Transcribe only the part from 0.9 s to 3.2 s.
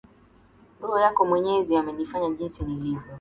wako mwenyezi amenifanya jinsi nilivyo.